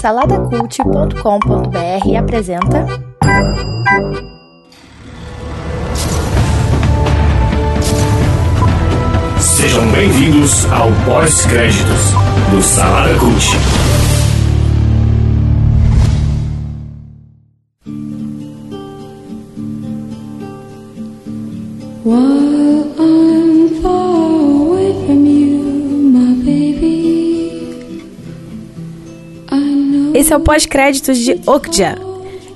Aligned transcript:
Saladacult.com.br 0.00 2.16
apresenta. 2.18 2.84
Sejam 9.40 9.86
bem-vindos 9.92 10.66
ao 10.72 10.90
pós-créditos 11.04 12.12
do 12.50 12.60
Salada 12.60 13.14
Cult. 13.18 13.52
While 22.04 22.51
É 30.32 30.36
o 30.36 30.40
pós-créditos 30.40 31.18
de 31.18 31.38
Okja. 31.46 31.94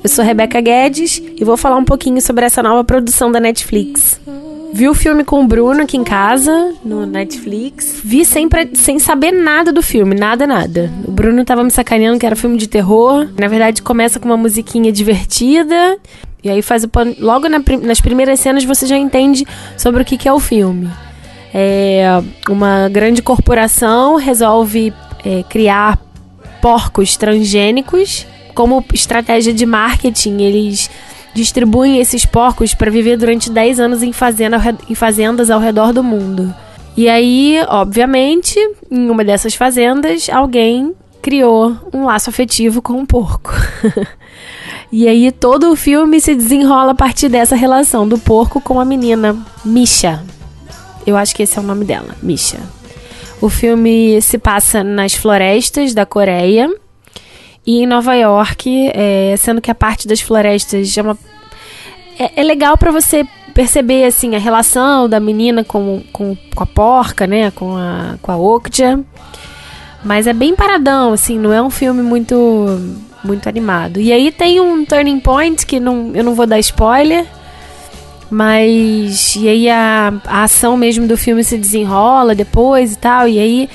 Eu 0.03 0.09
sou 0.09 0.25
Rebeca 0.25 0.63
Guedes 0.63 1.21
e 1.39 1.45
vou 1.45 1.59
falar 1.59 1.77
um 1.77 1.85
pouquinho 1.85 2.23
sobre 2.23 2.47
essa 2.47 2.63
nova 2.63 2.83
produção 2.83 3.31
da 3.31 3.39
Netflix. 3.39 4.19
Vi 4.73 4.89
o 4.89 4.95
filme 4.95 5.25
com 5.25 5.45
o 5.45 5.47
Bruno 5.47 5.83
aqui 5.83 5.99
em 5.99 6.03
casa, 6.03 6.73
no 6.83 7.05
Netflix. 7.05 8.01
Vi 8.03 8.25
sem, 8.25 8.49
sem 8.73 8.99
saber 8.99 9.31
nada 9.31 9.75
do 9.75 9.83
filme, 9.83 10.15
nada, 10.15 10.47
nada. 10.47 10.91
O 11.07 11.11
Bruno 11.11 11.45
tava 11.45 11.63
me 11.63 11.71
sacaneando 11.71 12.19
que 12.19 12.25
era 12.25 12.35
filme 12.35 12.57
de 12.57 12.67
terror. 12.67 13.29
Na 13.39 13.47
verdade, 13.47 13.83
começa 13.83 14.19
com 14.19 14.25
uma 14.25 14.39
musiquinha 14.39 14.91
divertida. 14.91 15.99
E 16.43 16.49
aí 16.49 16.63
faz 16.63 16.83
o 16.83 16.89
pan... 16.89 17.15
Logo 17.19 17.47
na 17.47 17.61
nas 17.83 18.01
primeiras 18.01 18.41
cenas 18.41 18.65
você 18.65 18.87
já 18.87 18.97
entende 18.97 19.47
sobre 19.77 20.01
o 20.01 20.05
que, 20.05 20.17
que 20.17 20.27
é 20.27 20.33
o 20.33 20.41
filme. 20.41 20.89
É, 21.53 22.07
uma 22.49 22.89
grande 22.89 23.21
corporação 23.21 24.17
resolve 24.17 24.95
é, 25.23 25.43
criar 25.43 26.06
porcos 26.61 27.17
transgênicos. 27.17 28.27
Como 28.55 28.85
estratégia 28.93 29.53
de 29.53 29.67
marketing, 29.67 30.41
eles 30.41 30.91
distribuem 31.35 31.99
esses 31.99 32.25
porcos 32.25 32.75
para 32.75 32.91
viver 32.91 33.19
durante 33.19 33.51
10 33.51 33.79
anos 33.79 34.03
em, 34.03 34.13
fazenda, 34.13 34.59
em 34.89 34.95
fazendas 34.95 35.51
ao 35.51 35.61
redor 35.61 35.93
do 35.93 36.03
mundo. 36.03 36.55
E 36.97 37.11
aí, 37.11 37.61
obviamente, 37.69 38.59
em 38.91 39.11
uma 39.11 39.23
dessas 39.23 39.55
fazendas, 39.55 40.31
alguém 40.31 40.95
criou 41.21 41.77
um 41.93 42.05
laço 42.05 42.31
afetivo 42.31 42.81
com 42.81 42.95
um 42.95 43.05
porco. 43.05 43.53
e 44.91 45.07
aí 45.07 45.31
todo 45.31 45.71
o 45.71 45.77
filme 45.77 46.21
se 46.21 46.35
desenrola 46.35 46.93
a 46.93 46.95
partir 46.95 47.29
dessa 47.29 47.55
relação 47.55 48.09
do 48.09 48.17
porco 48.17 48.61
com 48.61 48.81
a 48.81 48.85
menina 48.85 49.37
Misha. 49.63 50.25
Eu 51.07 51.17
acho 51.17 51.37
que 51.37 51.43
esse 51.43 51.59
é 51.59 51.61
o 51.61 51.65
nome 51.65 51.85
dela, 51.85 52.17
Misha. 52.23 52.61
O 53.41 53.49
filme 53.49 54.21
se 54.23 54.39
passa 54.39 54.83
nas 54.83 55.15
florestas 55.15 55.93
da 55.93 56.07
Coreia 56.07 56.71
e 57.67 57.83
em 57.83 57.87
Nova 57.87 58.15
York, 58.15 58.91
é, 58.95 59.35
sendo 59.37 59.61
que 59.61 59.71
a 59.71 59.75
parte 59.75 60.09
das 60.09 60.21
florestas 60.21 60.97
é 60.97 61.03
uma 61.03 61.19
é, 62.19 62.41
é 62.41 62.43
legal 62.43 62.79
pra 62.79 62.91
você 62.91 63.27
perceber 63.53 64.05
assim 64.05 64.35
a 64.35 64.39
relação 64.39 65.09
da 65.09 65.21
menina 65.21 65.65
com, 65.65 66.03
com, 66.13 66.37
com 66.55 66.63
a 66.63 66.67
porca, 66.67 67.27
né, 67.27 67.51
com 67.51 67.77
a 67.77 68.17
com 68.23 68.33
a 68.33 68.37
Okja. 68.37 69.01
Mas 70.05 70.27
é 70.27 70.33
bem 70.33 70.55
paradão, 70.55 71.13
assim, 71.13 71.39
não 71.39 71.53
é 71.53 71.61
um 71.61 71.71
filme 71.71 72.03
muito 72.03 72.37
muito 73.25 73.49
animado. 73.49 74.01
E 74.01 74.13
aí 74.13 74.31
tem 74.31 74.61
um 74.61 74.85
turning 74.85 75.19
point 75.21 75.67
que 75.67 75.81
não, 75.81 76.13
eu 76.15 76.23
não 76.23 76.35
vou 76.35 76.47
dar 76.47 76.59
spoiler, 76.61 77.27
mas 78.31 79.37
e 79.37 79.49
aí 79.49 79.71
a, 79.71 80.13
a 80.27 80.43
ação 80.45 80.77
mesmo 80.77 81.07
do 81.07 81.17
filme 81.17 81.45
se 81.45 81.57
desenrola 81.57 82.35
depois 82.35 82.95
e 82.95 82.99
tal. 82.99 83.29
E 83.29 83.39
aí, 83.39 83.71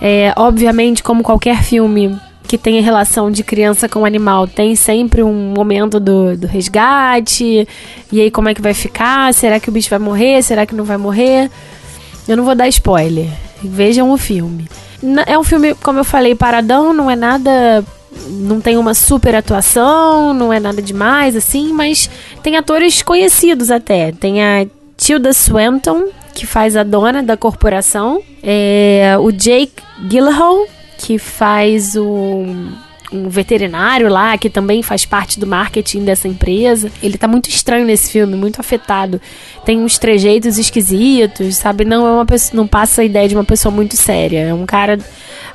é, 0.00 0.32
obviamente, 0.36 1.02
como 1.02 1.22
qualquer 1.22 1.62
filme 1.62 2.18
que 2.46 2.58
tenha 2.58 2.82
relação 2.82 3.30
de 3.30 3.42
criança 3.42 3.88
com 3.88 4.04
animal, 4.04 4.46
tem 4.46 4.76
sempre 4.76 5.22
um 5.22 5.54
momento 5.56 5.98
do, 5.98 6.36
do 6.36 6.46
resgate. 6.46 7.66
E 8.10 8.20
aí, 8.20 8.30
como 8.30 8.48
é 8.48 8.54
que 8.54 8.60
vai 8.60 8.74
ficar? 8.74 9.32
Será 9.32 9.58
que 9.58 9.68
o 9.68 9.72
bicho 9.72 9.88
vai 9.88 9.98
morrer? 9.98 10.42
Será 10.42 10.66
que 10.66 10.74
não 10.74 10.84
vai 10.84 10.96
morrer? 10.96 11.50
Eu 12.28 12.36
não 12.36 12.44
vou 12.44 12.54
dar 12.54 12.68
spoiler. 12.68 13.28
Vejam 13.62 14.10
o 14.10 14.18
filme. 14.18 14.68
É 15.26 15.38
um 15.38 15.42
filme, 15.42 15.74
como 15.76 16.00
eu 16.00 16.04
falei, 16.04 16.34
paradão, 16.34 16.92
não 16.92 17.10
é 17.10 17.16
nada. 17.16 17.84
Não 18.28 18.60
tem 18.60 18.76
uma 18.76 18.94
super 18.94 19.34
atuação, 19.34 20.32
não 20.32 20.52
é 20.52 20.60
nada 20.60 20.80
demais, 20.80 21.34
assim, 21.34 21.72
mas 21.72 22.08
tem 22.42 22.56
atores 22.56 23.02
conhecidos 23.02 23.70
até. 23.70 24.12
Tem 24.12 24.42
a 24.42 24.66
Tilda 24.96 25.32
Swinton, 25.32 26.08
que 26.34 26.46
faz 26.46 26.76
a 26.76 26.82
dona 26.82 27.22
da 27.22 27.36
corporação. 27.36 28.22
É, 28.42 29.16
o 29.20 29.30
Jake 29.32 29.82
Gyllenhaal, 30.08 30.66
que 30.98 31.18
faz 31.18 31.96
o 31.96 32.44
um 33.12 33.28
veterinário 33.28 34.08
lá 34.08 34.36
que 34.38 34.48
também 34.48 34.82
faz 34.82 35.04
parte 35.04 35.38
do 35.38 35.46
marketing 35.46 36.04
dessa 36.04 36.26
empresa. 36.26 36.90
Ele 37.02 37.18
tá 37.18 37.28
muito 37.28 37.48
estranho 37.48 37.84
nesse 37.84 38.10
filme, 38.10 38.34
muito 38.36 38.60
afetado. 38.60 39.20
Tem 39.64 39.78
uns 39.78 39.98
trejeitos 39.98 40.58
esquisitos, 40.58 41.56
sabe? 41.56 41.84
Não 41.84 42.06
é 42.06 42.10
uma 42.12 42.26
pessoa, 42.26 42.56
não 42.56 42.66
passa 42.66 43.02
a 43.02 43.04
ideia 43.04 43.28
de 43.28 43.34
uma 43.34 43.44
pessoa 43.44 43.74
muito 43.74 43.96
séria. 43.96 44.40
É 44.40 44.54
um 44.54 44.66
cara 44.66 44.98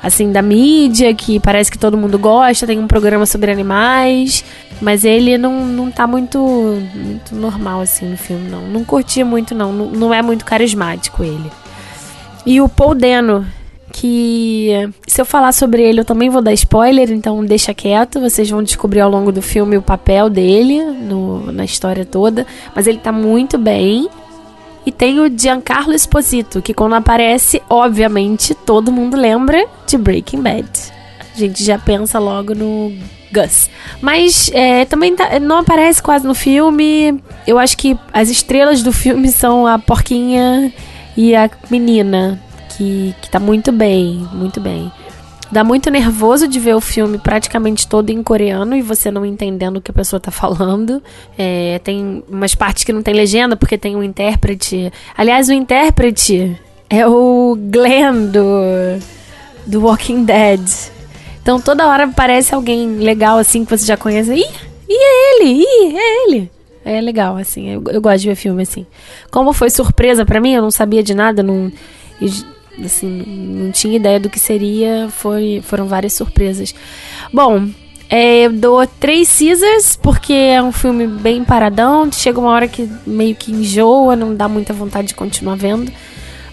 assim 0.02 0.30
da 0.30 0.42
mídia 0.42 1.12
que 1.14 1.40
parece 1.40 1.70
que 1.70 1.78
todo 1.78 1.96
mundo 1.96 2.18
gosta, 2.18 2.66
tem 2.66 2.78
um 2.78 2.86
programa 2.86 3.26
sobre 3.26 3.50
animais, 3.50 4.44
mas 4.80 5.04
ele 5.04 5.36
não, 5.36 5.66
não 5.66 5.90
tá 5.90 6.06
muito 6.06 6.38
muito 6.94 7.34
normal 7.34 7.80
assim 7.80 8.06
no 8.06 8.16
filme 8.16 8.48
não. 8.48 8.62
Não 8.68 8.84
curti 8.84 9.24
muito 9.24 9.54
não, 9.54 9.72
não, 9.72 9.86
não 9.86 10.14
é 10.14 10.22
muito 10.22 10.44
carismático 10.44 11.24
ele. 11.24 11.50
E 12.46 12.60
o 12.60 12.68
Paul 12.68 12.94
Dano, 12.94 13.46
que 14.00 14.90
se 15.06 15.20
eu 15.20 15.24
falar 15.26 15.52
sobre 15.52 15.82
ele 15.82 16.00
eu 16.00 16.04
também 16.04 16.30
vou 16.30 16.40
dar 16.40 16.52
spoiler, 16.52 17.10
então 17.10 17.44
deixa 17.44 17.74
quieto, 17.74 18.20
vocês 18.20 18.48
vão 18.48 18.62
descobrir 18.62 19.00
ao 19.00 19.10
longo 19.10 19.32
do 19.32 19.42
filme 19.42 19.76
o 19.76 19.82
papel 19.82 20.30
dele 20.30 20.82
no, 20.84 21.50
na 21.52 21.64
história 21.64 22.04
toda, 22.04 22.46
mas 22.74 22.86
ele 22.86 22.98
tá 22.98 23.10
muito 23.12 23.58
bem. 23.58 24.08
E 24.86 24.92
tem 24.92 25.20
o 25.20 25.28
Giancarlo 25.28 25.92
Esposito, 25.92 26.62
que 26.62 26.72
quando 26.72 26.94
aparece, 26.94 27.60
obviamente, 27.68 28.54
todo 28.54 28.90
mundo 28.92 29.16
lembra 29.18 29.66
de 29.86 29.98
Breaking 29.98 30.40
Bad. 30.40 30.68
A 31.34 31.38
gente 31.38 31.62
já 31.62 31.78
pensa 31.78 32.18
logo 32.18 32.54
no 32.54 32.90
Gus. 33.30 33.68
Mas 34.00 34.50
é, 34.54 34.86
também 34.86 35.14
tá- 35.14 35.38
não 35.40 35.58
aparece 35.58 36.02
quase 36.02 36.26
no 36.26 36.34
filme. 36.34 37.20
Eu 37.46 37.58
acho 37.58 37.76
que 37.76 37.98
as 38.12 38.30
estrelas 38.30 38.82
do 38.82 38.90
filme 38.92 39.28
são 39.28 39.66
a 39.66 39.78
porquinha 39.78 40.72
e 41.14 41.34
a 41.34 41.50
menina, 41.70 42.40
que, 42.78 43.14
que 43.20 43.28
tá 43.28 43.40
muito 43.40 43.72
bem, 43.72 44.26
muito 44.32 44.60
bem. 44.60 44.90
Dá 45.50 45.64
muito 45.64 45.90
nervoso 45.90 46.46
de 46.46 46.60
ver 46.60 46.74
o 46.74 46.80
filme 46.80 47.18
praticamente 47.18 47.88
todo 47.88 48.10
em 48.10 48.22
coreano 48.22 48.76
e 48.76 48.82
você 48.82 49.10
não 49.10 49.24
entendendo 49.24 49.78
o 49.78 49.80
que 49.80 49.90
a 49.90 49.94
pessoa 49.94 50.20
tá 50.20 50.30
falando. 50.30 51.02
É, 51.36 51.80
tem 51.82 52.22
umas 52.28 52.54
partes 52.54 52.84
que 52.84 52.92
não 52.92 53.02
tem 53.02 53.14
legenda 53.14 53.56
porque 53.56 53.76
tem 53.76 53.96
um 53.96 54.02
intérprete. 54.02 54.92
Aliás, 55.16 55.48
o 55.48 55.52
intérprete 55.52 56.56
é 56.88 57.06
o 57.06 57.58
Glenn 57.58 58.26
do, 58.26 59.02
do 59.66 59.80
Walking 59.80 60.24
Dead. 60.24 60.60
Então 61.42 61.60
toda 61.60 61.88
hora 61.88 62.06
parece 62.08 62.54
alguém 62.54 62.98
legal 62.98 63.38
assim 63.38 63.64
que 63.64 63.76
você 63.76 63.86
já 63.86 63.96
conhece. 63.96 64.34
Ih, 64.34 64.44
ih 64.88 64.96
é 64.96 65.34
ele, 65.34 65.62
ih, 65.62 65.96
é 65.96 66.24
ele. 66.24 66.50
É 66.84 67.00
legal, 67.00 67.36
assim, 67.36 67.68
eu, 67.68 67.82
eu 67.90 68.00
gosto 68.00 68.20
de 68.20 68.28
ver 68.28 68.34
filme 68.34 68.62
assim. 68.62 68.86
Como 69.30 69.52
foi 69.52 69.68
surpresa 69.68 70.24
pra 70.24 70.40
mim, 70.40 70.52
eu 70.52 70.62
não 70.62 70.70
sabia 70.70 71.02
de 71.02 71.12
nada, 71.12 71.42
não, 71.42 71.70
assim, 72.84 73.22
não 73.26 73.70
tinha 73.70 73.96
ideia 73.96 74.20
do 74.20 74.30
que 74.30 74.38
seria, 74.38 75.08
foi, 75.10 75.60
foram 75.64 75.86
várias 75.86 76.12
surpresas. 76.12 76.74
Bom, 77.32 77.68
é, 78.10 78.46
eu 78.46 78.52
dou 78.52 78.86
três 78.86 79.38
Caesars, 79.38 79.96
porque 79.96 80.32
é 80.32 80.62
um 80.62 80.72
filme 80.72 81.06
bem 81.06 81.44
paradão, 81.44 82.10
chega 82.10 82.40
uma 82.40 82.50
hora 82.50 82.66
que 82.66 82.88
meio 83.06 83.34
que 83.34 83.52
enjoa, 83.52 84.16
não 84.16 84.34
dá 84.34 84.48
muita 84.48 84.72
vontade 84.72 85.08
de 85.08 85.14
continuar 85.14 85.56
vendo. 85.56 85.92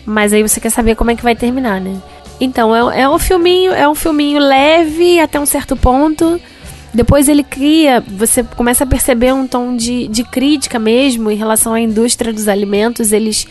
Mas 0.05 0.33
aí 0.33 0.41
você 0.41 0.59
quer 0.59 0.69
saber 0.69 0.95
como 0.95 1.11
é 1.11 1.15
que 1.15 1.23
vai 1.23 1.35
terminar, 1.35 1.79
né? 1.79 2.01
Então, 2.39 2.75
é, 2.75 3.01
é 3.01 3.09
um 3.09 3.17
filminho, 3.17 3.71
é 3.71 3.87
um 3.87 3.95
filminho 3.95 4.39
leve 4.39 5.19
até 5.19 5.39
um 5.39 5.45
certo 5.45 5.77
ponto. 5.77 6.39
Depois 6.93 7.27
ele 7.27 7.43
cria, 7.43 8.03
você 8.05 8.43
começa 8.43 8.83
a 8.83 8.87
perceber 8.87 9.33
um 9.33 9.47
tom 9.47 9.75
de, 9.75 10.07
de 10.07 10.23
crítica 10.23 10.77
mesmo 10.77 11.31
em 11.31 11.35
relação 11.35 11.73
à 11.73 11.79
indústria 11.79 12.31
dos 12.31 12.47
alimentos. 12.47 13.11
Eles 13.11 13.47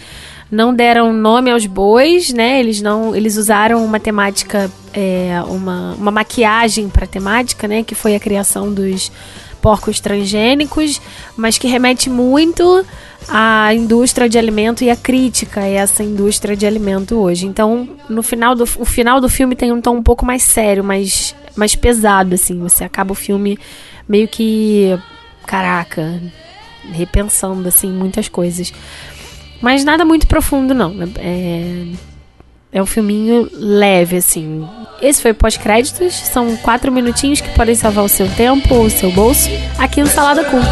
não 0.54 0.72
deram 0.72 1.12
nome 1.12 1.50
aos 1.50 1.66
bois, 1.66 2.32
né? 2.32 2.60
Eles 2.60 2.80
não, 2.80 3.14
eles 3.14 3.36
usaram 3.36 3.84
uma 3.84 3.98
temática, 3.98 4.70
é, 4.92 5.42
uma, 5.48 5.94
uma 5.94 6.10
maquiagem 6.10 6.88
para 6.88 7.06
temática, 7.06 7.66
né? 7.66 7.82
Que 7.82 7.94
foi 7.94 8.14
a 8.14 8.20
criação 8.20 8.72
dos 8.72 9.10
porcos 9.60 9.98
transgênicos, 9.98 11.00
mas 11.36 11.58
que 11.58 11.66
remete 11.66 12.08
muito 12.08 12.84
à 13.26 13.74
indústria 13.74 14.28
de 14.28 14.38
alimento 14.38 14.84
e 14.84 14.90
à 14.90 14.96
crítica 14.96 15.60
a 15.60 15.66
essa 15.66 16.04
indústria 16.04 16.54
de 16.56 16.66
alimento 16.66 17.16
hoje. 17.16 17.46
Então, 17.46 17.88
no 18.08 18.22
final 18.22 18.54
do 18.54 18.64
o 18.78 18.84
final 18.84 19.20
do 19.20 19.28
filme 19.28 19.56
tem 19.56 19.72
um 19.72 19.80
tom 19.80 19.96
um 19.96 20.02
pouco 20.02 20.24
mais 20.24 20.42
sério, 20.42 20.84
mais 20.84 21.34
mais 21.56 21.74
pesado 21.74 22.34
assim. 22.34 22.60
Você 22.60 22.84
acaba 22.84 23.12
o 23.12 23.16
filme 23.16 23.58
meio 24.08 24.28
que 24.28 24.96
caraca, 25.46 26.20
repensando 26.92 27.66
assim 27.66 27.90
muitas 27.90 28.28
coisas. 28.28 28.72
Mas 29.60 29.84
nada 29.84 30.04
muito 30.04 30.26
profundo 30.26 30.74
não. 30.74 30.94
É, 31.18 31.86
É 32.72 32.82
um 32.82 32.86
filminho 32.86 33.48
leve, 33.52 34.16
assim. 34.16 34.66
Esse 35.00 35.22
foi 35.22 35.32
pós-créditos. 35.32 36.12
São 36.12 36.56
quatro 36.56 36.90
minutinhos 36.90 37.40
que 37.40 37.48
podem 37.50 37.74
salvar 37.74 38.04
o 38.04 38.08
seu 38.08 38.28
tempo 38.30 38.74
ou 38.74 38.86
o 38.86 38.90
seu 38.90 39.12
bolso 39.12 39.48
aqui 39.78 40.00
no 40.00 40.08
Salada 40.08 40.44
Cult. 40.44 40.66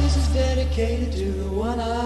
This 0.00 0.16
is 0.16 0.28
dedicated 0.28 1.12
to 1.12 1.32
the 1.42 1.48
one 1.54 1.78
I 1.80 2.01